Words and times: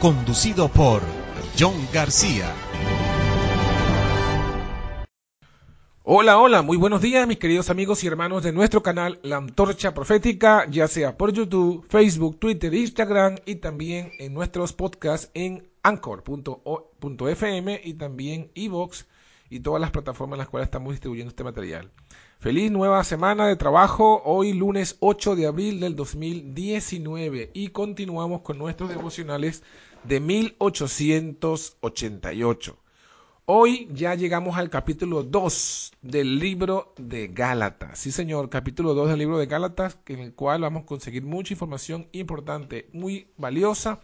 conducido 0.00 0.68
por 0.68 1.02
John 1.58 1.74
García. 1.92 2.54
Hola, 6.04 6.38
hola, 6.38 6.62
muy 6.62 6.76
buenos 6.78 7.02
días 7.02 7.26
mis 7.26 7.38
queridos 7.38 7.68
amigos 7.68 8.02
y 8.02 8.06
hermanos 8.06 8.42
de 8.42 8.52
nuestro 8.52 8.82
canal 8.82 9.18
La 9.22 9.36
Antorcha 9.36 9.92
Profética, 9.92 10.66
ya 10.70 10.88
sea 10.88 11.18
por 11.18 11.32
YouTube, 11.32 11.84
Facebook, 11.90 12.38
Twitter, 12.38 12.72
Instagram 12.72 13.36
y 13.44 13.56
también 13.56 14.12
en 14.18 14.32
nuestros 14.32 14.72
podcasts 14.72 15.30
en 15.34 15.68
anchor.fm 15.82 17.80
y 17.84 17.94
también 17.94 18.50
Evox 18.54 19.06
y 19.50 19.60
todas 19.60 19.80
las 19.80 19.90
plataformas 19.90 20.36
en 20.36 20.38
las 20.38 20.48
cuales 20.48 20.68
estamos 20.68 20.92
distribuyendo 20.92 21.30
este 21.30 21.44
material. 21.44 21.90
Feliz 22.40 22.70
nueva 22.70 23.02
semana 23.02 23.48
de 23.48 23.56
trabajo, 23.56 24.22
hoy 24.24 24.52
lunes 24.52 24.96
8 25.00 25.34
de 25.34 25.48
abril 25.48 25.80
del 25.80 25.96
2019 25.96 27.50
y 27.52 27.70
continuamos 27.70 28.42
con 28.42 28.58
nuestros 28.58 28.90
devocionales 28.90 29.64
de 30.04 30.20
1888. 30.20 32.78
Hoy 33.46 33.88
ya 33.92 34.14
llegamos 34.14 34.56
al 34.56 34.70
capítulo 34.70 35.24
2 35.24 35.94
del 36.00 36.38
libro 36.38 36.94
de 36.96 37.26
Gálatas. 37.26 37.98
Sí, 37.98 38.12
señor, 38.12 38.50
capítulo 38.50 38.94
2 38.94 39.08
del 39.08 39.18
libro 39.18 39.38
de 39.38 39.46
Gálatas, 39.46 39.98
en 40.06 40.20
el 40.20 40.32
cual 40.32 40.60
vamos 40.60 40.84
a 40.84 40.86
conseguir 40.86 41.24
mucha 41.24 41.54
información 41.54 42.06
importante, 42.12 42.88
muy 42.92 43.32
valiosa, 43.36 43.98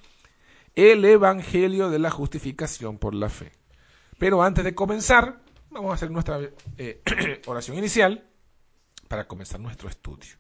el 0.74 1.04
Evangelio 1.04 1.88
de 1.88 2.00
la 2.00 2.10
justificación 2.10 2.98
por 2.98 3.14
la 3.14 3.28
fe. 3.28 3.52
Pero 4.18 4.42
antes 4.42 4.64
de 4.64 4.74
comenzar, 4.74 5.43
vamos 5.74 5.90
a 5.90 5.94
hacer 5.94 6.10
nuestra 6.10 6.40
eh, 6.78 7.02
oración 7.46 7.76
inicial 7.76 8.24
para 9.08 9.26
comenzar 9.26 9.60
nuestro 9.60 9.88
estudio. 9.88 10.36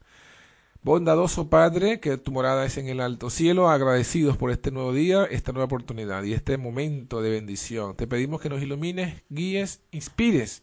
Bondadoso 0.82 1.48
Padre, 1.48 1.98
que 1.98 2.18
tu 2.18 2.30
morada 2.30 2.64
es 2.66 2.76
en 2.76 2.88
el 2.88 3.00
alto 3.00 3.30
cielo, 3.30 3.70
agradecidos 3.70 4.36
por 4.36 4.50
este 4.50 4.70
nuevo 4.70 4.92
día, 4.92 5.24
esta 5.24 5.52
nueva 5.52 5.64
oportunidad 5.64 6.22
y 6.24 6.34
este 6.34 6.58
momento 6.58 7.22
de 7.22 7.30
bendición. 7.30 7.96
Te 7.96 8.06
pedimos 8.06 8.40
que 8.40 8.50
nos 8.50 8.62
ilumines, 8.62 9.22
guíes, 9.30 9.80
inspires 9.92 10.62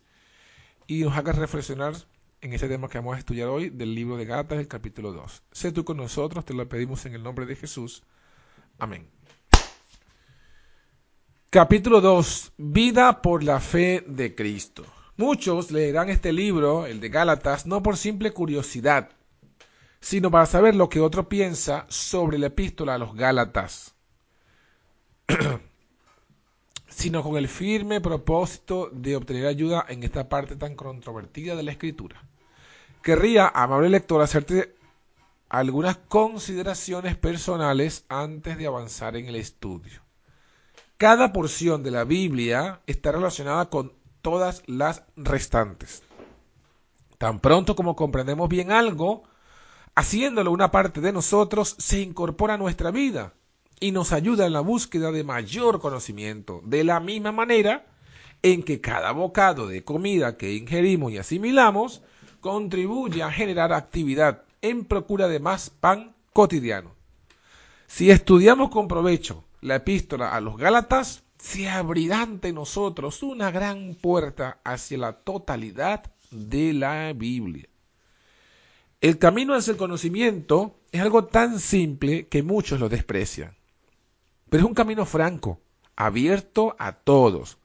y 0.88 1.02
nos 1.02 1.18
hagas 1.18 1.38
reflexionar 1.38 1.96
en 2.42 2.54
este 2.54 2.68
tema 2.68 2.88
que 2.88 3.00
vamos 3.00 3.16
a 3.16 3.20
estudiar 3.20 3.50
hoy 3.50 3.70
del 3.70 3.96
libro 3.96 4.16
de 4.18 4.26
Gatas, 4.26 4.60
el 4.60 4.68
capítulo 4.68 5.12
2. 5.12 5.44
Sé 5.52 5.72
tú 5.72 5.84
con 5.84 5.98
nosotros, 5.98 6.46
te 6.46 6.54
lo 6.54 6.68
pedimos 6.70 7.06
en 7.06 7.16
el 7.16 7.24
nombre 7.24 7.46
de 7.46 7.56
Jesús. 7.56 8.04
Amén. 8.78 9.08
Capítulo 11.54 12.00
2. 12.00 12.54
Vida 12.56 13.22
por 13.22 13.44
la 13.44 13.60
fe 13.60 14.06
de 14.08 14.34
Cristo. 14.34 14.86
Muchos 15.18 15.70
leerán 15.70 16.08
este 16.08 16.32
libro, 16.32 16.86
el 16.86 17.02
de 17.02 17.10
Gálatas, 17.10 17.66
no 17.66 17.84
por 17.84 17.98
simple 17.98 18.32
curiosidad, 18.32 19.10
sino 20.00 20.32
para 20.32 20.46
saber 20.46 20.76
lo 20.76 20.88
que 20.88 21.02
otro 21.02 21.28
piensa 21.28 21.86
sobre 21.90 22.38
la 22.38 22.48
epístola 22.48 22.94
a 22.94 22.98
los 22.98 23.16
Gálatas, 23.16 23.96
sino 26.88 27.22
con 27.22 27.36
el 27.36 27.50
firme 27.50 28.00
propósito 28.00 28.90
de 28.94 29.18
obtener 29.18 29.46
ayuda 29.46 29.86
en 29.90 30.04
esta 30.04 30.30
parte 30.30 30.56
tan 30.56 30.76
controvertida 30.76 31.58
de 31.58 31.64
la 31.64 31.72
escritura. 31.74 32.24
Querría, 33.04 33.50
amable 33.50 33.90
lector, 33.90 34.22
hacerte 34.22 34.74
algunas 35.50 35.98
consideraciones 35.98 37.18
personales 37.18 38.06
antes 38.08 38.58
de 38.58 38.68
avanzar 38.68 39.18
en 39.18 39.26
el 39.26 39.36
estudio. 39.36 40.02
Cada 41.02 41.34
porción 41.34 41.82
de 41.82 41.90
la 41.90 42.04
Biblia 42.04 42.82
está 42.86 43.12
relacionada 43.12 43.72
con 43.72 43.92
todas 44.22 44.62
las 44.68 45.02
restantes. 45.16 46.04
Tan 47.18 47.40
pronto 47.40 47.76
como 47.76 47.96
comprendemos 47.96 48.48
bien 48.48 48.72
algo, 48.72 49.24
haciéndolo 49.96 50.52
una 50.52 50.70
parte 50.70 51.02
de 51.02 51.12
nosotros, 51.12 51.76
se 51.80 52.02
incorpora 52.02 52.54
a 52.54 52.60
nuestra 52.60 52.92
vida 52.92 53.34
y 53.80 53.94
nos 53.94 54.12
ayuda 54.12 54.46
en 54.46 54.54
la 54.54 54.60
búsqueda 54.60 55.12
de 55.12 55.24
mayor 55.24 55.80
conocimiento, 55.80 56.62
de 56.66 56.84
la 56.84 57.00
misma 57.00 57.32
manera 57.32 57.88
en 58.44 58.62
que 58.62 58.80
cada 58.80 59.12
bocado 59.12 59.66
de 59.66 59.84
comida 59.84 60.38
que 60.38 60.54
ingerimos 60.54 61.12
y 61.12 61.18
asimilamos 61.18 62.04
contribuye 62.42 63.24
a 63.24 63.32
generar 63.32 63.74
actividad 63.74 64.44
en 64.62 64.86
procura 64.86 65.28
de 65.28 65.40
más 65.40 65.72
pan 65.72 66.14
cotidiano. 66.32 66.92
Si 67.88 68.12
estudiamos 68.12 68.70
con 68.70 68.88
provecho 68.88 69.44
la 69.62 69.76
epístola 69.76 70.36
a 70.36 70.42
los 70.42 70.58
Gálatas, 70.58 71.24
se 71.38 71.70
abrirá 71.70 72.22
ante 72.22 72.54
nosotros 72.54 73.24
una 73.24 73.50
gran 73.52 73.96
puerta 73.96 74.60
hacia 74.64 74.98
la 74.98 75.14
totalidad 75.14 76.12
de 76.30 76.74
la 76.74 77.14
Biblia. 77.14 77.68
El 79.00 79.18
camino 79.18 79.56
hacia 79.56 79.72
el 79.72 79.78
conocimiento 79.78 80.76
es 80.92 81.02
algo 81.02 81.26
tan 81.26 81.60
simple 81.60 82.28
que 82.28 82.44
muchos 82.44 82.80
lo 82.80 82.90
desprecian. 82.90 83.56
Pero 84.50 84.64
es 84.64 84.68
un 84.68 84.76
camino 84.76 85.06
franco, 85.06 85.60
abierto 85.96 86.76
a 86.78 86.92
todos. 86.92 87.58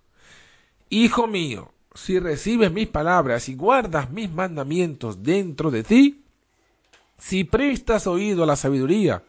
Hijo 0.88 1.26
mío, 1.26 1.72
si 1.94 2.18
recibes 2.18 2.72
mis 2.72 2.88
palabras 2.88 3.48
y 3.48 3.54
guardas 3.54 4.10
mis 4.10 4.30
mandamientos 4.30 5.22
dentro 5.22 5.70
de 5.70 5.82
ti, 5.82 6.24
si 7.18 7.44
prestas 7.44 8.06
oído 8.06 8.44
a 8.44 8.46
la 8.46 8.56
sabiduría, 8.56 9.22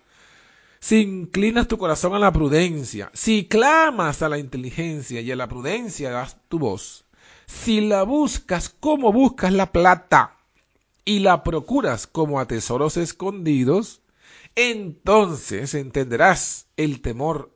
si 0.79 1.01
inclinas 1.01 1.67
tu 1.67 1.77
corazón 1.77 2.13
a 2.13 2.19
la 2.19 2.31
prudencia, 2.31 3.11
si 3.13 3.47
clamas 3.47 4.21
a 4.21 4.29
la 4.29 4.37
inteligencia 4.37 5.21
y 5.21 5.31
a 5.31 5.35
la 5.35 5.47
prudencia 5.47 6.11
das 6.11 6.37
tu 6.47 6.59
voz, 6.59 7.05
si 7.45 7.81
la 7.81 8.03
buscas 8.03 8.69
como 8.69 9.11
buscas 9.11 9.53
la 9.53 9.71
plata, 9.71 10.37
y 11.07 11.19
la 11.19 11.41
procuras 11.41 12.05
como 12.05 12.37
a 12.37 12.47
tesoros 12.47 12.97
escondidos, 12.97 14.01
entonces 14.55 15.73
entenderás 15.73 16.67
el 16.75 17.01
temor 17.01 17.55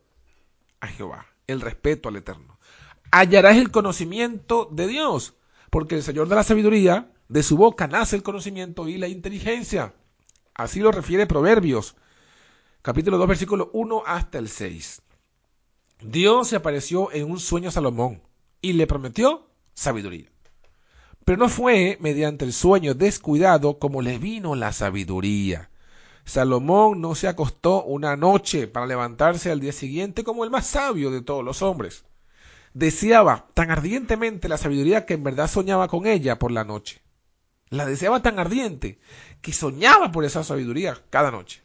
a 0.80 0.88
Jehová, 0.88 1.26
el 1.48 1.60
respeto 1.60 2.08
al 2.08 2.16
Eterno. 2.16 2.58
Hallarás 3.12 3.58
el 3.58 3.70
conocimiento 3.70 4.70
de 4.72 4.88
Dios, 4.88 5.36
porque 5.70 5.96
el 5.96 6.04
Señor 6.04 6.30
de 6.30 6.36
la 6.36 6.46
sabiduría, 6.46 7.12
de 7.28 7.44
su 7.44 7.58
boca 7.58 7.88
nace 7.88 8.16
el 8.16 8.24
conocimiento 8.24 8.88
y 8.88 8.98
la 8.98 9.10
inteligencia. 9.10 9.96
Así 10.54 10.80
lo 10.80 10.94
refiere 10.94 11.28
Proverbios, 11.28 11.98
capítulo 12.82 13.20
2, 13.20 13.28
versículo 13.28 13.70
1 13.74 14.04
hasta 14.08 14.40
el 14.40 14.50
6. 14.50 15.04
Dios 16.02 16.48
se 16.48 16.56
apareció 16.56 17.12
en 17.12 17.30
un 17.30 17.40
sueño 17.40 17.70
a 17.70 17.72
Salomón 17.72 18.24
y 18.60 18.74
le 18.74 18.88
prometió 18.88 19.48
sabiduría. 19.74 20.32
Pero 21.24 21.38
no 21.38 21.50
fue 21.50 21.98
mediante 22.02 22.44
el 22.44 22.54
sueño 22.54 22.96
descuidado 22.96 23.78
como 23.78 24.02
le 24.02 24.18
vino 24.18 24.56
la 24.56 24.74
sabiduría. 24.74 25.70
Salomón 26.26 27.02
no 27.02 27.14
se 27.14 27.28
acostó 27.28 27.84
una 27.84 28.16
noche 28.16 28.68
para 28.68 28.88
levantarse 28.88 29.52
al 29.52 29.60
día 29.60 29.74
siguiente 29.74 30.24
como 30.24 30.44
el 30.44 30.50
más 30.50 30.66
sabio 30.66 31.12
de 31.12 31.22
todos 31.22 31.46
los 31.46 31.62
hombres. 31.62 32.06
Deseaba 32.74 33.48
tan 33.54 33.70
ardientemente 33.70 34.50
la 34.50 34.58
sabiduría 34.58 35.06
que 35.06 35.14
en 35.14 35.24
verdad 35.24 35.48
soñaba 35.48 35.88
con 35.88 36.08
ella 36.08 36.40
por 36.40 36.52
la 36.52 36.64
noche. 36.64 37.02
La 37.70 37.86
deseaba 37.86 38.24
tan 38.24 38.40
ardiente 38.40 39.00
que 39.42 39.54
soñaba 39.54 40.12
por 40.12 40.26
esa 40.26 40.44
sabiduría 40.44 40.98
cada 41.12 41.30
noche. 41.30 41.62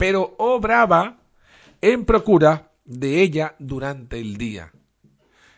Pero 0.00 0.34
obraba 0.38 1.18
en 1.82 2.06
procura 2.06 2.72
de 2.86 3.20
ella 3.20 3.54
durante 3.58 4.18
el 4.18 4.38
día. 4.38 4.72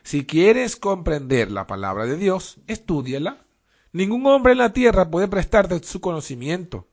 Si 0.03 0.27
quieres 0.27 0.75
comprender 0.75 1.53
la 1.53 1.69
palabra 1.69 2.07
de 2.07 2.17
Dios, 2.17 2.59
estúdiala. 2.67 3.45
Ningún 3.93 4.27
hombre 4.27 4.51
en 4.51 4.59
la 4.59 4.73
tierra 4.73 5.09
puede 5.13 5.29
prestarte 5.29 5.81
su 5.85 6.01
conocimiento. 6.01 6.89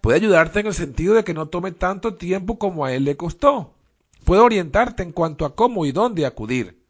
Puede 0.00 0.18
ayudarte 0.18 0.60
en 0.60 0.68
el 0.68 0.74
sentido 0.74 1.14
de 1.14 1.24
que 1.24 1.34
no 1.34 1.48
tome 1.48 1.72
tanto 1.72 2.14
tiempo 2.14 2.60
como 2.60 2.84
a 2.84 2.92
él 2.92 3.02
le 3.02 3.16
costó. 3.16 3.74
Puede 4.24 4.42
orientarte 4.42 5.02
en 5.02 5.10
cuanto 5.10 5.46
a 5.46 5.56
cómo 5.56 5.86
y 5.86 5.90
dónde 5.90 6.26
acudir. 6.26 6.80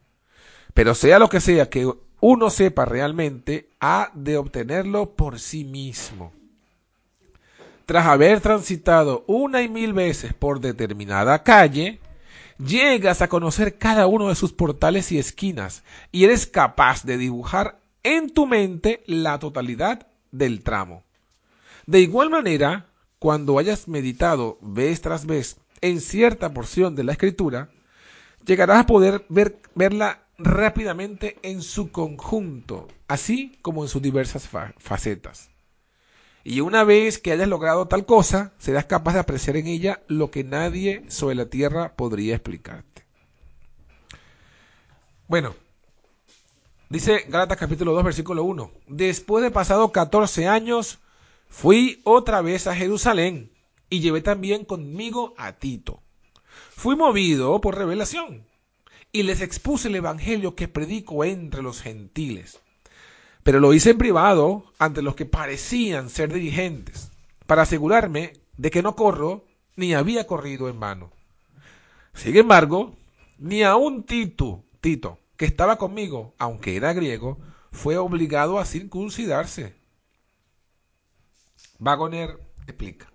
Pero 0.74 0.94
sea 0.94 1.18
lo 1.18 1.30
que 1.30 1.40
sea 1.40 1.70
que 1.70 1.90
uno 2.20 2.50
sepa 2.50 2.84
realmente, 2.84 3.70
ha 3.80 4.10
de 4.12 4.36
obtenerlo 4.36 5.16
por 5.16 5.40
sí 5.40 5.64
mismo. 5.64 6.30
Tras 7.86 8.06
haber 8.06 8.40
transitado 8.40 9.24
una 9.26 9.60
y 9.60 9.68
mil 9.68 9.92
veces 9.92 10.32
por 10.32 10.60
determinada 10.60 11.42
calle, 11.42 12.00
llegas 12.58 13.20
a 13.20 13.28
conocer 13.28 13.76
cada 13.76 14.06
uno 14.06 14.28
de 14.28 14.34
sus 14.34 14.52
portales 14.52 15.12
y 15.12 15.18
esquinas 15.18 15.84
y 16.10 16.24
eres 16.24 16.46
capaz 16.46 17.04
de 17.04 17.18
dibujar 17.18 17.78
en 18.02 18.30
tu 18.30 18.46
mente 18.46 19.02
la 19.06 19.38
totalidad 19.38 20.06
del 20.32 20.62
tramo. 20.62 21.02
De 21.86 22.00
igual 22.00 22.30
manera, 22.30 22.86
cuando 23.18 23.58
hayas 23.58 23.86
meditado 23.86 24.58
vez 24.62 25.02
tras 25.02 25.26
vez 25.26 25.58
en 25.82 26.00
cierta 26.00 26.54
porción 26.54 26.94
de 26.94 27.04
la 27.04 27.12
escritura, 27.12 27.68
llegarás 28.46 28.80
a 28.80 28.86
poder 28.86 29.26
ver, 29.28 29.60
verla 29.74 30.22
rápidamente 30.38 31.36
en 31.42 31.60
su 31.60 31.92
conjunto, 31.92 32.88
así 33.08 33.58
como 33.60 33.82
en 33.84 33.90
sus 33.90 34.00
diversas 34.00 34.48
facetas. 34.78 35.53
Y 36.46 36.60
una 36.60 36.84
vez 36.84 37.18
que 37.18 37.32
hayas 37.32 37.48
logrado 37.48 37.88
tal 37.88 38.04
cosa, 38.04 38.52
serás 38.58 38.84
capaz 38.84 39.14
de 39.14 39.20
apreciar 39.20 39.56
en 39.56 39.66
ella 39.66 40.02
lo 40.08 40.30
que 40.30 40.44
nadie 40.44 41.02
sobre 41.08 41.36
la 41.36 41.46
tierra 41.46 41.96
podría 41.96 42.34
explicarte. 42.34 43.06
Bueno, 45.26 45.54
dice 46.90 47.24
Gálatas 47.28 47.56
capítulo 47.56 47.94
2, 47.94 48.04
versículo 48.04 48.44
1. 48.44 48.70
Después 48.88 49.42
de 49.42 49.50
pasado 49.50 49.90
14 49.90 50.46
años, 50.46 50.98
fui 51.48 52.02
otra 52.04 52.42
vez 52.42 52.66
a 52.66 52.76
Jerusalén 52.76 53.50
y 53.88 54.00
llevé 54.00 54.20
también 54.20 54.66
conmigo 54.66 55.32
a 55.38 55.52
Tito. 55.52 56.02
Fui 56.76 56.94
movido 56.94 57.58
por 57.62 57.78
revelación 57.78 58.46
y 59.12 59.22
les 59.22 59.40
expuse 59.40 59.88
el 59.88 59.96
Evangelio 59.96 60.54
que 60.54 60.68
predico 60.68 61.24
entre 61.24 61.62
los 61.62 61.80
gentiles 61.80 62.60
pero 63.44 63.60
lo 63.60 63.74
hice 63.74 63.90
en 63.90 63.98
privado 63.98 64.64
ante 64.78 65.02
los 65.02 65.14
que 65.14 65.26
parecían 65.26 66.08
ser 66.08 66.32
dirigentes, 66.32 67.12
para 67.46 67.62
asegurarme 67.62 68.32
de 68.56 68.70
que 68.70 68.82
no 68.82 68.96
corro 68.96 69.44
ni 69.76 69.94
había 69.94 70.26
corrido 70.26 70.68
en 70.68 70.80
vano. 70.80 71.12
Sin 72.14 72.36
embargo, 72.36 72.96
ni 73.38 73.62
aun 73.62 74.04
Tito, 74.04 74.64
Tito, 74.80 75.18
que 75.36 75.44
estaba 75.44 75.76
conmigo, 75.76 76.34
aunque 76.38 76.76
era 76.76 76.94
griego, 76.94 77.38
fue 77.70 77.98
obligado 77.98 78.58
a 78.58 78.64
circuncidarse. 78.64 79.74
Wagoner 81.78 82.38
explica. 82.66 83.12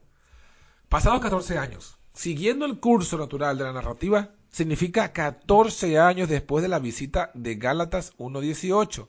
Pasados 0.90 1.22
14 1.22 1.58
años, 1.58 1.98
siguiendo 2.14 2.66
el 2.66 2.80
curso 2.80 3.18
natural 3.18 3.58
de 3.58 3.64
la 3.64 3.74
narrativa, 3.74 4.32
significa 4.52 5.12
14 5.12 5.98
años 5.98 6.30
después 6.30 6.62
de 6.62 6.68
la 6.68 6.80
visita 6.80 7.32
de 7.34 7.56
Gálatas 7.56 8.16
1.18, 8.18 9.08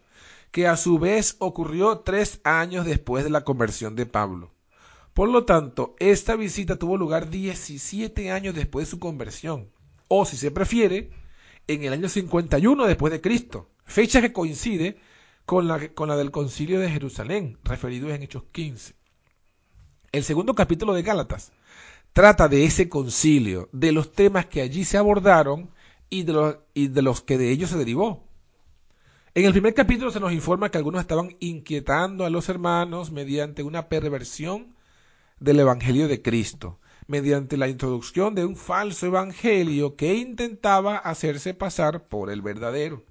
que 0.50 0.66
a 0.66 0.76
su 0.76 0.98
vez 0.98 1.36
ocurrió 1.38 2.00
tres 2.00 2.40
años 2.44 2.84
después 2.84 3.24
de 3.24 3.30
la 3.30 3.44
conversión 3.44 3.96
de 3.96 4.06
Pablo. 4.06 4.52
Por 5.14 5.28
lo 5.28 5.44
tanto, 5.44 5.96
esta 5.98 6.36
visita 6.36 6.76
tuvo 6.76 6.96
lugar 6.96 7.30
17 7.30 8.30
años 8.30 8.54
después 8.54 8.86
de 8.86 8.90
su 8.90 8.98
conversión, 8.98 9.70
o 10.08 10.24
si 10.24 10.36
se 10.36 10.50
prefiere, 10.50 11.10
en 11.66 11.84
el 11.84 11.92
año 11.92 12.08
51 12.08 12.86
después 12.86 13.12
de 13.12 13.20
Cristo, 13.20 13.68
fecha 13.84 14.20
que 14.20 14.32
coincide 14.32 14.98
con 15.44 15.68
la, 15.68 15.88
con 15.90 16.08
la 16.08 16.16
del 16.16 16.30
concilio 16.30 16.80
de 16.80 16.90
Jerusalén, 16.90 17.58
referido 17.64 18.10
en 18.10 18.22
Hechos 18.22 18.44
15. 18.52 18.94
El 20.12 20.24
segundo 20.24 20.54
capítulo 20.54 20.94
de 20.94 21.02
Gálatas 21.02 21.52
trata 22.12 22.48
de 22.48 22.64
ese 22.64 22.88
concilio, 22.88 23.68
de 23.72 23.92
los 23.92 24.12
temas 24.12 24.46
que 24.46 24.62
allí 24.62 24.84
se 24.84 24.98
abordaron 24.98 25.70
y 26.08 26.24
de 26.24 26.32
los, 26.32 26.56
y 26.74 26.88
de 26.88 27.02
los 27.02 27.20
que 27.20 27.38
de 27.38 27.50
ellos 27.50 27.70
se 27.70 27.78
derivó. 27.78 28.29
En 29.32 29.44
el 29.44 29.52
primer 29.52 29.74
capítulo 29.74 30.10
se 30.10 30.18
nos 30.18 30.32
informa 30.32 30.70
que 30.70 30.78
algunos 30.78 31.02
estaban 31.02 31.36
inquietando 31.38 32.24
a 32.24 32.30
los 32.30 32.48
hermanos 32.48 33.12
mediante 33.12 33.62
una 33.62 33.88
perversión 33.88 34.74
del 35.38 35.60
Evangelio 35.60 36.08
de 36.08 36.20
Cristo, 36.20 36.80
mediante 37.06 37.56
la 37.56 37.68
introducción 37.68 38.34
de 38.34 38.44
un 38.44 38.56
falso 38.56 39.06
Evangelio 39.06 39.94
que 39.94 40.16
intentaba 40.16 40.96
hacerse 40.96 41.54
pasar 41.54 42.08
por 42.08 42.28
el 42.28 42.42
verdadero. 42.42 43.04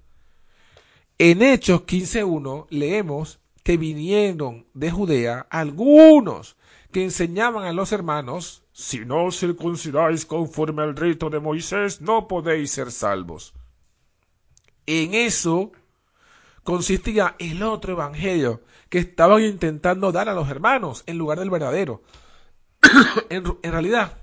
En 1.16 1.40
Hechos 1.40 1.86
15.1 1.86 2.66
leemos 2.68 3.40
que 3.62 3.78
vinieron 3.78 4.66
de 4.74 4.90
Judea 4.90 5.46
algunos 5.48 6.58
que 6.92 7.02
enseñaban 7.02 7.64
a 7.64 7.72
los 7.72 7.92
hermanos, 7.92 8.62
si 8.72 9.06
no 9.06 9.30
circuncidáis 9.30 10.26
conforme 10.26 10.82
al 10.82 10.96
rito 10.96 11.30
de 11.30 11.40
Moisés, 11.40 12.02
no 12.02 12.28
podéis 12.28 12.72
ser 12.72 12.92
salvos. 12.92 13.54
En 14.84 15.14
eso 15.14 15.72
consistía 16.64 17.36
el 17.38 17.62
otro 17.62 17.92
evangelio 17.92 18.62
que 18.88 18.98
estaban 18.98 19.42
intentando 19.42 20.12
dar 20.12 20.28
a 20.28 20.34
los 20.34 20.48
hermanos 20.48 21.04
en 21.06 21.18
lugar 21.18 21.38
del 21.38 21.50
verdadero. 21.50 22.02
en, 23.30 23.44
en 23.62 23.72
realidad, 23.72 24.18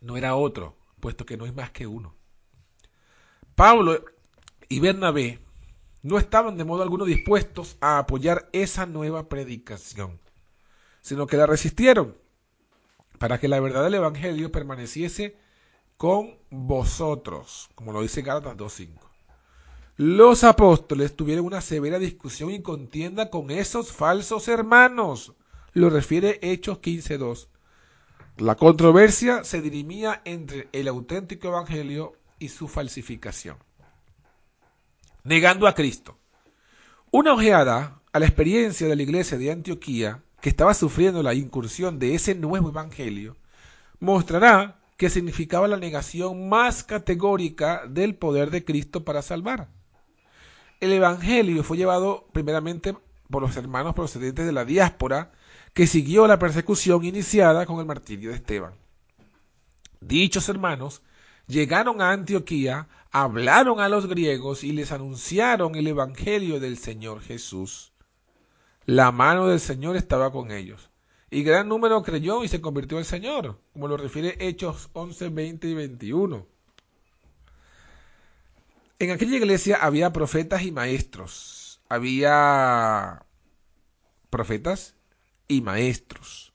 no 0.00 0.16
era 0.16 0.36
otro, 0.36 0.76
puesto 1.00 1.26
que 1.26 1.36
no 1.36 1.46
es 1.46 1.54
más 1.54 1.70
que 1.70 1.86
uno. 1.86 2.14
Pablo 3.54 4.04
y 4.68 4.80
Bernabé 4.80 5.38
no 6.02 6.18
estaban 6.18 6.58
de 6.58 6.64
modo 6.64 6.82
alguno 6.82 7.04
dispuestos 7.04 7.76
a 7.80 7.98
apoyar 7.98 8.48
esa 8.52 8.86
nueva 8.86 9.28
predicación, 9.28 10.20
sino 11.00 11.26
que 11.26 11.36
la 11.36 11.46
resistieron 11.46 12.16
para 13.18 13.38
que 13.38 13.48
la 13.48 13.60
verdad 13.60 13.84
del 13.84 13.94
Evangelio 13.94 14.52
permaneciese 14.52 15.36
con 15.96 16.36
vosotros, 16.50 17.70
como 17.74 17.92
lo 17.92 18.02
dice 18.02 18.22
Gálatas 18.22 18.56
2.5. 18.56 19.13
Los 19.96 20.42
apóstoles 20.42 21.14
tuvieron 21.14 21.46
una 21.46 21.60
severa 21.60 22.00
discusión 22.00 22.50
y 22.50 22.62
contienda 22.62 23.30
con 23.30 23.52
esos 23.52 23.92
falsos 23.92 24.48
hermanos. 24.48 25.34
Lo 25.72 25.88
refiere 25.88 26.40
Hechos 26.42 26.80
15.2. 26.80 27.46
La 28.38 28.56
controversia 28.56 29.44
se 29.44 29.62
dirimía 29.62 30.20
entre 30.24 30.68
el 30.72 30.88
auténtico 30.88 31.46
evangelio 31.46 32.14
y 32.40 32.48
su 32.48 32.66
falsificación. 32.66 33.56
Negando 35.22 35.68
a 35.68 35.76
Cristo. 35.76 36.18
Una 37.12 37.32
ojeada 37.32 38.02
a 38.12 38.18
la 38.18 38.26
experiencia 38.26 38.88
de 38.88 38.96
la 38.96 39.02
iglesia 39.02 39.38
de 39.38 39.52
Antioquía, 39.52 40.24
que 40.40 40.48
estaba 40.48 40.74
sufriendo 40.74 41.22
la 41.22 41.34
incursión 41.34 42.00
de 42.00 42.16
ese 42.16 42.34
nuevo 42.34 42.70
evangelio, 42.70 43.36
mostrará 44.00 44.80
que 44.96 45.08
significaba 45.08 45.68
la 45.68 45.76
negación 45.76 46.48
más 46.48 46.82
categórica 46.82 47.86
del 47.88 48.16
poder 48.16 48.50
de 48.50 48.64
Cristo 48.64 49.04
para 49.04 49.22
salvar 49.22 49.68
el 50.80 50.92
Evangelio 50.92 51.62
fue 51.62 51.76
llevado 51.76 52.26
primeramente 52.32 52.96
por 53.30 53.42
los 53.42 53.56
hermanos 53.56 53.94
procedentes 53.94 54.46
de 54.46 54.52
la 54.52 54.64
diáspora 54.64 55.32
que 55.72 55.86
siguió 55.86 56.26
la 56.26 56.38
persecución 56.38 57.04
iniciada 57.04 57.66
con 57.66 57.80
el 57.80 57.86
martirio 57.86 58.30
de 58.30 58.36
Esteban. 58.36 58.74
Dichos 60.00 60.48
hermanos 60.48 61.02
llegaron 61.46 62.00
a 62.00 62.10
Antioquía, 62.10 62.88
hablaron 63.10 63.80
a 63.80 63.88
los 63.88 64.06
griegos 64.06 64.64
y 64.64 64.72
les 64.72 64.92
anunciaron 64.92 65.74
el 65.74 65.86
Evangelio 65.86 66.60
del 66.60 66.78
Señor 66.78 67.20
Jesús. 67.20 67.92
La 68.86 69.12
mano 69.12 69.46
del 69.46 69.60
Señor 69.60 69.96
estaba 69.96 70.30
con 70.30 70.50
ellos. 70.50 70.90
Y 71.30 71.42
gran 71.42 71.68
número 71.68 72.02
creyó 72.02 72.44
y 72.44 72.48
se 72.48 72.60
convirtió 72.60 72.98
al 72.98 73.04
Señor, 73.04 73.58
como 73.72 73.88
lo 73.88 73.96
refiere 73.96 74.36
Hechos 74.38 74.90
11, 74.92 75.30
20 75.30 75.68
y 75.68 75.74
21. 75.74 76.46
En 79.04 79.10
aquella 79.10 79.36
iglesia 79.36 79.76
había 79.82 80.14
profetas 80.14 80.62
y 80.62 80.72
maestros. 80.72 81.82
Había 81.90 83.26
profetas 84.30 84.96
y 85.46 85.60
maestros 85.60 86.54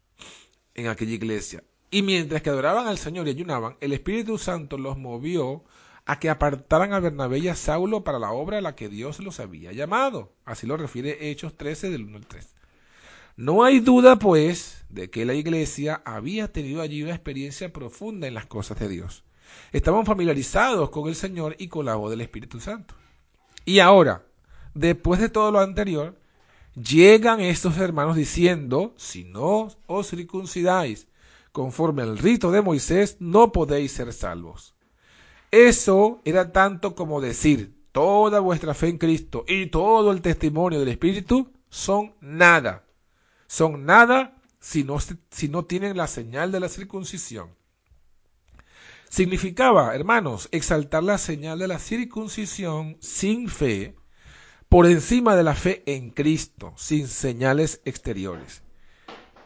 en 0.73 0.87
aquella 0.87 1.13
iglesia. 1.13 1.63
Y 1.91 2.01
mientras 2.01 2.41
que 2.41 2.49
adoraban 2.49 2.87
al 2.87 2.97
Señor 2.97 3.27
y 3.27 3.29
ayunaban, 3.29 3.77
el 3.81 3.93
Espíritu 3.93 4.39
Santo 4.39 4.79
los 4.79 4.97
movió 4.97 5.63
a 6.07 6.17
que 6.17 6.31
apartaran 6.31 6.91
a 6.93 6.99
Bernabé 6.99 7.37
y 7.37 7.49
a 7.49 7.55
Saulo 7.55 8.03
para 8.03 8.17
la 8.17 8.31
obra 8.31 8.57
a 8.57 8.61
la 8.61 8.75
que 8.75 8.89
Dios 8.89 9.19
los 9.19 9.39
había 9.39 9.71
llamado. 9.71 10.33
Así 10.43 10.65
lo 10.65 10.75
refiere 10.75 11.29
Hechos 11.29 11.55
13 11.55 11.91
del 11.91 12.05
1 12.05 12.17
al 12.17 12.25
3. 12.25 12.55
No 13.37 13.63
hay 13.63 13.79
duda, 13.79 14.17
pues, 14.17 14.85
de 14.89 15.11
que 15.11 15.23
la 15.23 15.35
iglesia 15.35 16.01
había 16.03 16.51
tenido 16.51 16.81
allí 16.81 17.03
una 17.03 17.13
experiencia 17.13 17.71
profunda 17.71 18.25
en 18.25 18.33
las 18.33 18.47
cosas 18.47 18.79
de 18.79 18.87
Dios 18.87 19.23
estaban 19.71 20.05
familiarizados 20.05 20.89
con 20.89 21.07
el 21.07 21.15
Señor 21.15 21.55
y 21.59 21.67
con 21.67 21.85
la 21.85 21.95
voz 21.95 22.09
del 22.09 22.21
Espíritu 22.21 22.59
Santo. 22.59 22.95
Y 23.65 23.79
ahora, 23.79 24.23
después 24.73 25.19
de 25.19 25.29
todo 25.29 25.51
lo 25.51 25.59
anterior, 25.59 26.17
llegan 26.75 27.39
estos 27.39 27.77
hermanos 27.77 28.15
diciendo, 28.15 28.93
si 28.97 29.23
no 29.23 29.69
os 29.87 30.09
circuncidáis 30.09 31.07
conforme 31.51 32.03
al 32.03 32.17
rito 32.17 32.51
de 32.51 32.61
Moisés, 32.61 33.17
no 33.19 33.51
podéis 33.51 33.91
ser 33.91 34.13
salvos. 34.13 34.75
Eso 35.51 36.21
era 36.25 36.51
tanto 36.51 36.95
como 36.95 37.21
decir, 37.21 37.75
toda 37.91 38.39
vuestra 38.39 38.73
fe 38.73 38.87
en 38.87 38.97
Cristo 38.97 39.45
y 39.47 39.67
todo 39.67 40.11
el 40.11 40.21
testimonio 40.21 40.79
del 40.79 40.89
Espíritu 40.89 41.51
son 41.69 42.13
nada. 42.21 42.85
Son 43.47 43.85
nada 43.85 44.35
si 44.59 44.83
no, 44.83 44.97
si 45.31 45.49
no 45.49 45.65
tienen 45.65 45.97
la 45.97 46.07
señal 46.07 46.51
de 46.51 46.59
la 46.59 46.69
circuncisión. 46.69 47.49
Significaba, 49.09 49.95
hermanos, 49.95 50.49
exaltar 50.51 51.03
la 51.03 51.17
señal 51.17 51.57
de 51.57 51.67
la 51.67 51.79
circuncisión 51.79 52.97
sin 53.01 53.49
fe 53.49 53.95
por 54.69 54.85
encima 54.85 55.35
de 55.35 55.43
la 55.43 55.55
fe 55.55 55.81
en 55.87 56.11
Cristo, 56.11 56.73
sin 56.77 57.07
señales 57.07 57.81
exteriores. 57.85 58.61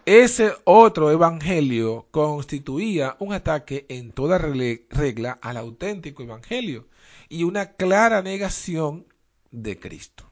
Ese 0.05 0.51
otro 0.65 1.12
evangelio 1.12 2.10
constituía 2.12 3.15
un 3.20 3.32
ataque 3.32 3.86
en 3.88 4.12
toda 4.12 4.38
regla 4.38 5.39
al 5.41 5.55
auténtico 5.55 6.24
evangelio 6.24 6.89
y 7.29 7.46
una 7.46 7.72
clara 7.72 8.22
negación 8.22 9.08
de 9.50 9.79
Cristo. 9.79 10.29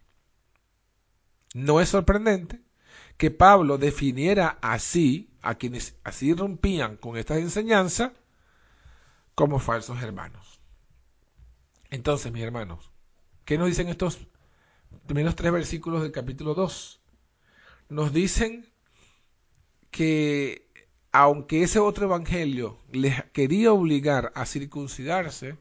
No 1.54 1.80
es 1.80 1.88
sorprendente 1.88 2.60
que 3.16 3.32
Pablo 3.32 3.78
definiera 3.78 4.58
así 4.62 5.30
a 5.42 5.56
quienes 5.56 5.96
así 6.04 6.34
rompían 6.34 6.98
con 6.98 7.16
esta 7.16 7.38
enseñanza 7.38 8.14
como 9.42 9.58
falsos 9.58 10.04
hermanos. 10.04 10.62
Entonces, 11.90 12.32
mis 12.32 12.44
hermanos, 12.44 12.92
¿qué 13.44 13.58
nos 13.58 13.70
dicen 13.70 13.88
estos 13.88 14.20
primeros 15.08 15.36
tres 15.36 15.52
versículos 15.52 16.04
del 16.04 16.12
capítulo 16.12 16.54
2? 16.54 17.02
Nos 17.90 18.14
dicen 18.14 18.72
que 19.90 20.70
aunque 21.12 21.64
ese 21.64 21.80
otro 21.80 22.06
evangelio 22.06 22.78
les 22.92 23.24
quería 23.32 23.74
obligar 23.74 24.32
a 24.36 24.46
circuncidarse 24.46 25.58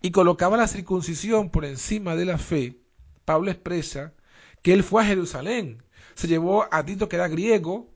y 0.00 0.12
colocaba 0.12 0.56
la 0.56 0.68
circuncisión 0.68 1.50
por 1.50 1.64
encima 1.64 2.14
de 2.14 2.26
la 2.26 2.38
fe, 2.38 2.80
Pablo 3.24 3.50
expresa 3.50 4.14
que 4.62 4.72
él 4.72 4.84
fue 4.84 5.02
a 5.02 5.06
Jerusalén, 5.06 5.82
se 6.14 6.28
llevó 6.28 6.72
a 6.72 6.84
Tito 6.84 7.08
que 7.08 7.16
era 7.16 7.26
griego 7.26 7.92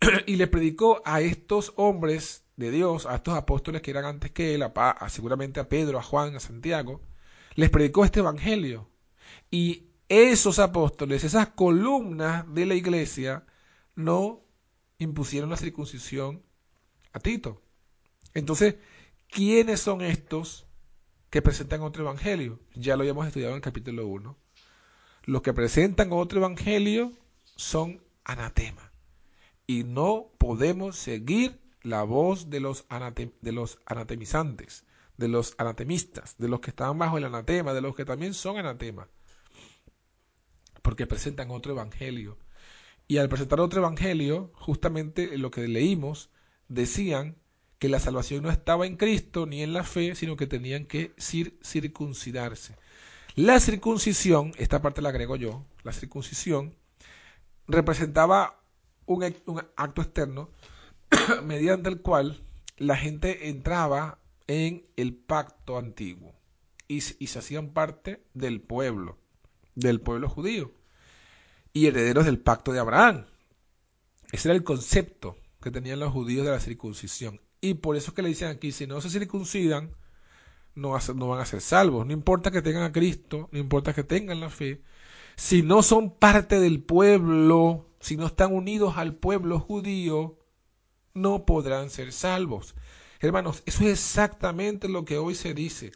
y 0.26 0.34
le 0.34 0.48
predicó 0.48 1.02
a 1.04 1.20
estos 1.20 1.72
hombres 1.76 2.45
de 2.56 2.70
Dios, 2.70 3.06
a 3.06 3.16
estos 3.16 3.34
apóstoles 3.34 3.82
que 3.82 3.90
eran 3.90 4.04
antes 4.04 4.30
que 4.30 4.54
él, 4.54 4.62
a, 4.62 5.08
seguramente 5.08 5.60
a 5.60 5.68
Pedro, 5.68 5.98
a 5.98 6.02
Juan, 6.02 6.34
a 6.36 6.40
Santiago, 6.40 7.00
les 7.54 7.70
predicó 7.70 8.04
este 8.04 8.20
evangelio. 8.20 8.88
Y 9.50 9.88
esos 10.08 10.58
apóstoles, 10.58 11.24
esas 11.24 11.48
columnas 11.48 12.44
de 12.54 12.66
la 12.66 12.74
iglesia, 12.74 13.44
no 13.94 14.40
impusieron 14.98 15.50
la 15.50 15.56
circuncisión 15.56 16.42
a 17.12 17.20
Tito. 17.20 17.60
Entonces, 18.34 18.76
¿quiénes 19.28 19.80
son 19.80 20.00
estos 20.00 20.66
que 21.30 21.42
presentan 21.42 21.82
otro 21.82 22.04
evangelio? 22.04 22.60
Ya 22.74 22.96
lo 22.96 23.02
habíamos 23.02 23.26
estudiado 23.26 23.52
en 23.52 23.56
el 23.56 23.62
capítulo 23.62 24.06
1. 24.06 24.36
Los 25.24 25.42
que 25.42 25.52
presentan 25.52 26.12
otro 26.12 26.38
evangelio 26.38 27.12
son 27.56 28.02
anatema. 28.24 28.92
Y 29.66 29.84
no 29.84 30.30
podemos 30.38 30.96
seguir 30.96 31.65
la 31.86 32.02
voz 32.02 32.50
de 32.50 32.58
los, 32.58 32.84
de 33.40 33.52
los 33.52 33.78
anatemizantes, 33.86 34.84
de 35.16 35.28
los 35.28 35.54
anatemistas, 35.56 36.36
de 36.36 36.48
los 36.48 36.60
que 36.60 36.70
están 36.70 36.98
bajo 36.98 37.16
el 37.16 37.24
anatema, 37.24 37.74
de 37.74 37.80
los 37.80 37.94
que 37.94 38.04
también 38.04 38.34
son 38.34 38.58
anatema. 38.58 39.08
Porque 40.82 41.06
presentan 41.06 41.50
otro 41.50 41.72
evangelio 41.72 42.38
y 43.06 43.18
al 43.18 43.28
presentar 43.28 43.60
otro 43.60 43.80
evangelio, 43.80 44.50
justamente 44.54 45.38
lo 45.38 45.52
que 45.52 45.68
leímos, 45.68 46.30
decían 46.68 47.36
que 47.78 47.88
la 47.88 48.00
salvación 48.00 48.42
no 48.42 48.50
estaba 48.50 48.84
en 48.86 48.96
Cristo 48.96 49.46
ni 49.46 49.62
en 49.62 49.72
la 49.72 49.84
fe, 49.84 50.16
sino 50.16 50.36
que 50.36 50.48
tenían 50.48 50.86
que 50.86 51.14
circuncidarse. 51.62 52.74
La 53.36 53.60
circuncisión, 53.60 54.52
esta 54.56 54.82
parte 54.82 55.02
la 55.02 55.10
agrego 55.10 55.36
yo, 55.36 55.64
la 55.84 55.92
circuncisión 55.92 56.74
representaba 57.68 58.60
un, 59.04 59.22
acto 59.76 60.02
externo 60.02 60.50
mediante 61.44 61.88
el 61.88 62.00
cual 62.00 62.42
la 62.76 62.96
gente 62.96 63.48
entraba 63.48 64.18
en 64.46 64.86
el 64.96 65.14
pacto 65.14 65.78
antiguo 65.78 66.34
y, 66.88 66.96
y 66.96 67.26
se 67.26 67.38
hacían 67.38 67.70
parte 67.70 68.22
del 68.34 68.60
pueblo, 68.60 69.18
del 69.74 70.00
pueblo 70.00 70.28
judío 70.28 70.72
y 71.72 71.86
herederos 71.86 72.24
del 72.24 72.38
pacto 72.38 72.72
de 72.72 72.78
Abraham. 72.78 73.26
Ese 74.32 74.48
era 74.48 74.56
el 74.56 74.64
concepto 74.64 75.36
que 75.60 75.70
tenían 75.70 76.00
los 76.00 76.12
judíos 76.12 76.44
de 76.44 76.52
la 76.52 76.60
circuncisión. 76.60 77.40
Y 77.60 77.74
por 77.74 77.96
eso 77.96 78.10
es 78.10 78.14
que 78.14 78.22
le 78.22 78.28
dicen 78.28 78.48
aquí, 78.48 78.72
si 78.72 78.86
no 78.86 79.00
se 79.00 79.10
circuncidan, 79.10 79.90
no, 80.74 80.96
no 81.14 81.28
van 81.28 81.40
a 81.40 81.46
ser 81.46 81.60
salvos. 81.60 82.06
No 82.06 82.12
importa 82.12 82.50
que 82.50 82.62
tengan 82.62 82.84
a 82.84 82.92
Cristo, 82.92 83.48
no 83.52 83.58
importa 83.58 83.92
que 83.92 84.04
tengan 84.04 84.40
la 84.40 84.50
fe. 84.50 84.82
Si 85.36 85.62
no 85.62 85.82
son 85.82 86.14
parte 86.14 86.60
del 86.60 86.82
pueblo, 86.82 87.90
si 88.00 88.16
no 88.16 88.26
están 88.26 88.54
unidos 88.54 88.96
al 88.96 89.14
pueblo 89.14 89.58
judío, 89.58 90.38
no 91.16 91.44
podrán 91.44 91.90
ser 91.90 92.12
salvos. 92.12 92.76
Hermanos, 93.20 93.62
eso 93.66 93.84
es 93.84 93.90
exactamente 93.90 94.88
lo 94.88 95.04
que 95.04 95.18
hoy 95.18 95.34
se 95.34 95.54
dice. 95.54 95.92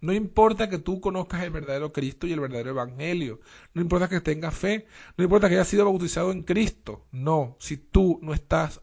No 0.00 0.12
importa 0.12 0.68
que 0.68 0.78
tú 0.78 1.00
conozcas 1.00 1.42
el 1.42 1.50
verdadero 1.50 1.92
Cristo 1.92 2.26
y 2.26 2.32
el 2.32 2.40
verdadero 2.40 2.70
Evangelio. 2.70 3.40
No 3.72 3.80
importa 3.80 4.08
que 4.08 4.20
tengas 4.20 4.54
fe. 4.54 4.86
No 5.16 5.24
importa 5.24 5.48
que 5.48 5.54
hayas 5.54 5.68
sido 5.68 5.84
bautizado 5.84 6.32
en 6.32 6.42
Cristo. 6.42 7.06
No, 7.12 7.56
si 7.60 7.76
tú 7.76 8.18
no 8.22 8.34
estás 8.34 8.82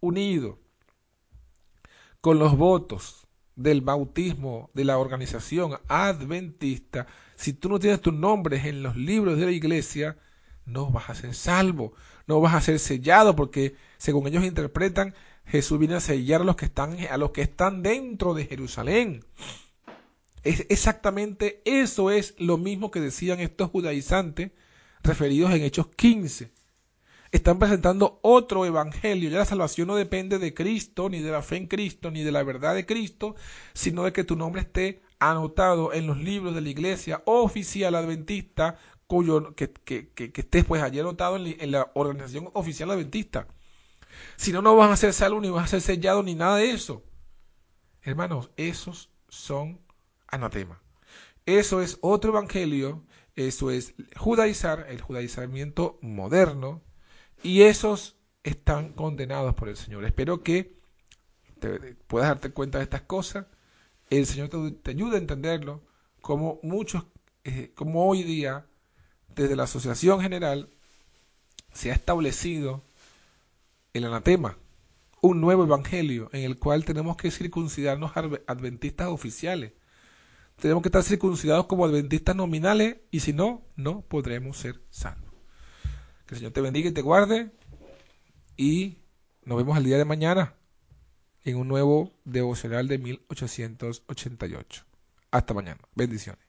unido 0.00 0.58
con 2.20 2.38
los 2.38 2.56
votos 2.56 3.26
del 3.54 3.80
bautismo 3.80 4.70
de 4.74 4.84
la 4.84 4.98
organización 4.98 5.78
adventista, 5.88 7.06
si 7.36 7.52
tú 7.52 7.68
no 7.68 7.78
tienes 7.78 8.00
tus 8.00 8.14
nombres 8.14 8.64
en 8.64 8.82
los 8.82 8.96
libros 8.96 9.38
de 9.38 9.46
la 9.46 9.52
iglesia, 9.52 10.18
no 10.64 10.90
vas 10.90 11.10
a 11.10 11.14
ser 11.14 11.34
salvo, 11.34 11.94
no 12.26 12.40
vas 12.40 12.54
a 12.54 12.60
ser 12.60 12.78
sellado, 12.78 13.36
porque 13.36 13.76
según 13.98 14.26
ellos 14.26 14.44
interpretan, 14.44 15.14
Jesús 15.46 15.78
viene 15.78 15.94
a 15.94 16.00
sellar 16.00 16.40
a 16.40 16.44
los 16.44 16.56
que 16.56 16.66
están, 16.66 16.96
a 17.10 17.16
los 17.16 17.30
que 17.30 17.42
están 17.42 17.82
dentro 17.82 18.34
de 18.34 18.46
Jerusalén. 18.46 19.24
Exactamente 20.42 21.60
eso 21.64 22.10
es 22.10 22.34
lo 22.38 22.56
mismo 22.56 22.90
que 22.90 23.00
decían 23.00 23.40
estos 23.40 23.70
judaizantes 23.70 24.52
referidos 25.02 25.52
en 25.52 25.62
Hechos 25.62 25.88
15. 25.88 26.52
Están 27.32 27.58
presentando 27.58 28.20
otro 28.22 28.64
evangelio. 28.64 29.28
Ya 29.28 29.38
la 29.38 29.44
salvación 29.44 29.88
no 29.88 29.96
depende 29.96 30.38
de 30.38 30.54
Cristo, 30.54 31.08
ni 31.08 31.20
de 31.20 31.32
la 31.32 31.42
fe 31.42 31.56
en 31.56 31.66
Cristo, 31.66 32.12
ni 32.12 32.22
de 32.22 32.30
la 32.30 32.44
verdad 32.44 32.76
de 32.76 32.86
Cristo, 32.86 33.34
sino 33.74 34.04
de 34.04 34.12
que 34.12 34.22
tu 34.22 34.36
nombre 34.36 34.62
esté 34.62 35.02
anotado 35.18 35.92
en 35.92 36.06
los 36.06 36.18
libros 36.18 36.54
de 36.54 36.60
la 36.60 36.68
iglesia 36.68 37.22
oficial 37.24 37.94
adventista, 37.96 38.78
cuyo 39.06 39.54
que, 39.54 39.72
que, 39.72 40.12
que, 40.12 40.32
estés 40.34 40.64
pues 40.64 40.82
allí 40.82 41.00
anotado 41.00 41.36
en, 41.36 41.60
en, 41.60 41.70
la 41.70 41.90
organización 41.94 42.50
oficial 42.54 42.90
adventista. 42.90 43.46
Si 44.36 44.52
no, 44.52 44.62
no 44.62 44.76
vas 44.76 44.90
a 44.90 44.96
ser 44.96 45.12
salvo, 45.12 45.40
ni 45.40 45.50
vas 45.50 45.64
a 45.64 45.68
ser 45.68 45.80
sellado, 45.80 46.22
ni 46.22 46.34
nada 46.34 46.56
de 46.56 46.70
eso. 46.70 47.04
Hermanos, 48.02 48.50
esos 48.56 49.10
son 49.28 49.80
anatema. 50.28 50.80
Eso 51.44 51.80
es 51.80 51.98
otro 52.00 52.30
evangelio, 52.30 53.04
eso 53.36 53.70
es 53.70 53.94
judaizar, 54.16 54.86
el 54.88 55.00
judaizamiento 55.00 55.98
moderno, 56.02 56.82
y 57.42 57.62
esos 57.62 58.16
están 58.42 58.92
condenados 58.92 59.54
por 59.54 59.68
el 59.68 59.76
Señor. 59.76 60.04
Espero 60.04 60.42
que 60.42 60.76
puedas 62.06 62.28
darte 62.28 62.50
cuenta 62.50 62.78
de 62.78 62.84
estas 62.84 63.02
cosas, 63.02 63.46
el 64.10 64.26
Señor 64.26 64.50
te, 64.82 64.90
ayude 64.90 65.16
a 65.16 65.20
entenderlo, 65.20 65.82
como 66.20 66.60
muchos, 66.62 67.06
eh, 67.44 67.72
como 67.74 68.08
hoy 68.08 68.22
día, 68.22 68.66
desde 69.36 69.54
la 69.54 69.64
Asociación 69.64 70.20
General, 70.20 70.68
se 71.72 71.92
ha 71.92 71.94
establecido 71.94 72.82
el 73.92 74.04
anatema, 74.04 74.58
un 75.20 75.40
nuevo 75.40 75.64
evangelio 75.64 76.28
en 76.32 76.42
el 76.42 76.58
cual 76.58 76.84
tenemos 76.84 77.16
que 77.16 77.30
circuncidarnos 77.30 78.12
adventistas 78.46 79.08
oficiales 79.08 79.72
tenemos 80.60 80.82
que 80.82 80.88
estar 80.88 81.02
circuncidados 81.02 81.66
como 81.66 81.84
adventistas 81.84 82.34
nominales 82.34 82.96
y 83.10 83.20
si 83.20 83.32
no, 83.32 83.62
no 83.76 84.02
podremos 84.02 84.56
ser 84.56 84.80
salvos. 84.90 85.32
Que 86.26 86.34
el 86.34 86.38
Señor 86.38 86.52
te 86.52 86.60
bendiga 86.60 86.88
y 86.88 86.92
te 86.92 87.02
guarde 87.02 87.50
y 88.56 88.98
nos 89.44 89.58
vemos 89.58 89.76
el 89.76 89.84
día 89.84 89.98
de 89.98 90.04
mañana 90.04 90.54
en 91.44 91.58
un 91.58 91.68
nuevo 91.68 92.12
devocional 92.24 92.88
de 92.88 92.98
1888. 92.98 94.84
Hasta 95.30 95.54
mañana. 95.54 95.80
Bendiciones. 95.94 96.45